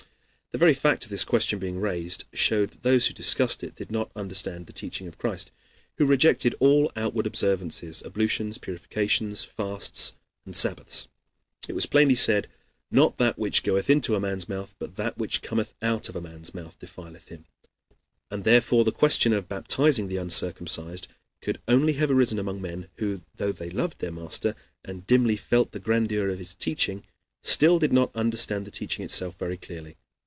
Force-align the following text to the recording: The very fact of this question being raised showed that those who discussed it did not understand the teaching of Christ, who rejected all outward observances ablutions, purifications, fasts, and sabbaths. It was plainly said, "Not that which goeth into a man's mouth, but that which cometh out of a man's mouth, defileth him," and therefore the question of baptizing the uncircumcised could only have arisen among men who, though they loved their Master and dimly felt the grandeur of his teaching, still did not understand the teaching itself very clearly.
The 0.53 0.57
very 0.57 0.73
fact 0.73 1.05
of 1.05 1.09
this 1.09 1.23
question 1.23 1.59
being 1.59 1.79
raised 1.79 2.25
showed 2.33 2.71
that 2.71 2.83
those 2.83 3.07
who 3.07 3.13
discussed 3.13 3.63
it 3.63 3.77
did 3.77 3.89
not 3.89 4.11
understand 4.17 4.67
the 4.67 4.73
teaching 4.73 5.07
of 5.07 5.17
Christ, 5.17 5.49
who 5.97 6.05
rejected 6.05 6.53
all 6.59 6.91
outward 6.97 7.25
observances 7.25 8.03
ablutions, 8.05 8.57
purifications, 8.57 9.45
fasts, 9.45 10.11
and 10.45 10.53
sabbaths. 10.53 11.07
It 11.69 11.73
was 11.73 11.85
plainly 11.85 12.15
said, 12.15 12.49
"Not 12.91 13.17
that 13.17 13.39
which 13.39 13.63
goeth 13.63 13.89
into 13.89 14.13
a 14.13 14.19
man's 14.19 14.49
mouth, 14.49 14.75
but 14.77 14.97
that 14.97 15.17
which 15.17 15.41
cometh 15.41 15.73
out 15.81 16.09
of 16.09 16.17
a 16.17 16.21
man's 16.21 16.53
mouth, 16.53 16.77
defileth 16.79 17.29
him," 17.29 17.45
and 18.29 18.43
therefore 18.43 18.83
the 18.83 18.91
question 18.91 19.31
of 19.31 19.47
baptizing 19.47 20.09
the 20.09 20.17
uncircumcised 20.17 21.07
could 21.41 21.61
only 21.69 21.93
have 21.93 22.11
arisen 22.11 22.37
among 22.37 22.61
men 22.61 22.89
who, 22.97 23.21
though 23.37 23.53
they 23.53 23.69
loved 23.69 23.99
their 23.99 24.11
Master 24.11 24.53
and 24.83 25.07
dimly 25.07 25.37
felt 25.37 25.71
the 25.71 25.79
grandeur 25.79 26.27
of 26.27 26.39
his 26.39 26.53
teaching, 26.53 27.05
still 27.41 27.79
did 27.79 27.93
not 27.93 28.13
understand 28.13 28.67
the 28.67 28.69
teaching 28.69 29.05
itself 29.05 29.37
very 29.37 29.55
clearly. 29.55 29.95